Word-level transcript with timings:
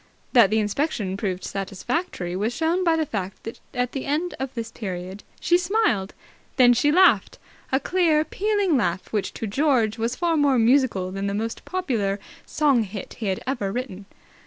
That 0.33 0.49
the 0.49 0.57
inspection 0.57 1.15
proved 1.15 1.43
satisfactory 1.43 2.35
was 2.35 2.53
shown 2.55 2.83
by 2.83 2.95
the 2.95 3.05
fact 3.05 3.43
that 3.43 3.59
at 3.71 3.91
the 3.91 4.05
end 4.07 4.33
of 4.39 4.51
this 4.55 4.71
period 4.71 5.21
she 5.39 5.59
smiled. 5.59 6.15
Then 6.55 6.73
she 6.73 6.91
laughed, 6.91 7.37
a 7.71 7.79
clear 7.79 8.25
pealing 8.25 8.75
laugh 8.77 9.13
which 9.13 9.31
to 9.35 9.45
George 9.45 9.99
was 9.99 10.15
far 10.15 10.35
more 10.37 10.57
musical 10.57 11.11
than 11.11 11.27
the 11.27 11.35
most 11.35 11.65
popular 11.65 12.19
song 12.47 12.81
hit 12.81 13.17
he 13.19 13.27
had 13.27 13.43
ever 13.45 13.71
written. 13.71 14.07